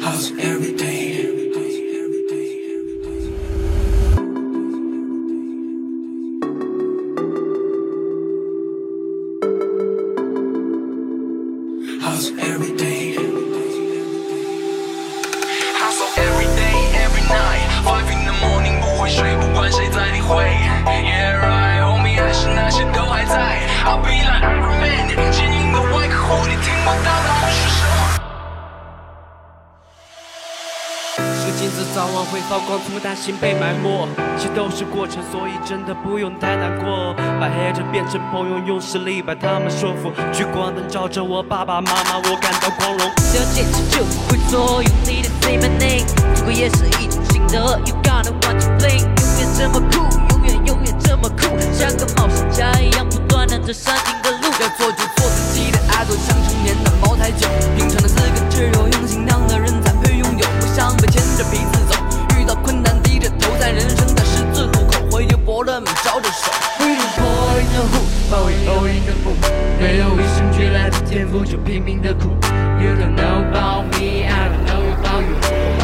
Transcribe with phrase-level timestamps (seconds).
[0.00, 1.12] How's every day?
[12.00, 13.16] How's every day?
[15.76, 17.68] Hustle every day, every night.
[17.84, 20.09] Five in the morning 不会睡，不管谁在
[31.93, 34.07] 早晚会发光，从不担心被埋没。
[34.37, 37.13] 其实都是过程，所以真的不用太难过。
[37.37, 40.09] 把黑着变成朋友，用实力把他们说服。
[40.31, 43.11] 聚光灯照着我爸爸妈妈，我感到光荣。
[43.29, 47.59] 只要坚持就不会错，用力的 say my name，这个也是一种心得。
[47.85, 49.97] You gotta want to play，永远这么酷，
[50.33, 54.47] 永远永远这么酷，像个冒险家一样不断地走上新的路。
[54.61, 57.47] 要做就做自己的爱，做像成年的茅台酒。
[65.71, 66.51] 回丢伯乐们招着手。
[66.79, 69.37] We don't pull in the hood，but we all in the boom。
[69.79, 72.29] 没有与生俱来的天赋，就拼命的苦。
[72.81, 75.80] You don't know about me, I don't know about you。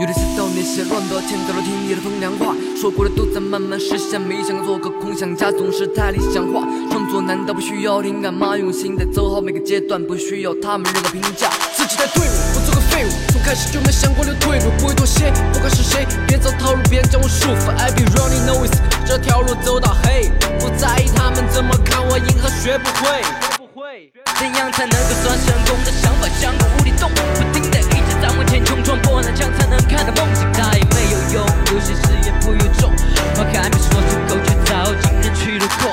[0.00, 6.66] 有的时候那些乱的天造的听你的风凉话，说过的都在慢慢实现，没想做个空想家，总是太理想化。
[6.90, 8.56] 创作难道不需要灵感吗？
[8.56, 11.50] 用心在走好每个阶段，不需要他们任何评价。
[11.76, 13.10] 自己带队伍，不做个废物。
[13.30, 17.68] 从开始就没想过留退路，不会妥协，不管是谁，别走套路，别人将我束缚。
[17.76, 18.72] I be running always，
[19.04, 23.20] 这条路走到黑，不在意他们怎么看我，银河学不会。
[24.40, 25.76] 怎样才能够算成功
[29.20, 31.46] 冲，撞破南墙才能看到梦想，它也没有用。
[31.72, 32.90] 有些誓言不由衷，
[33.36, 35.92] 话还没说出口，却早经人去楼空。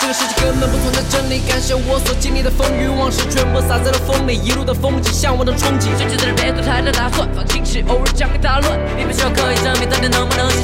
[0.00, 5.90] 这个世界根本不存在真理，感谢我所经历的风雨往事，全部洒在了风里，一路的风景，向往的憧憬。
[5.98, 10.62] 甚至在别做太多打算，放弃时偶尔讲个大乱，你不需要刻意证明到底能不能实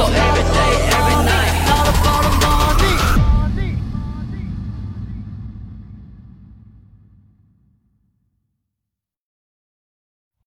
[0.00, 0.59] for everything.